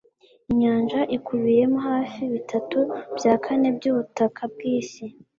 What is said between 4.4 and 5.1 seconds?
bw'isi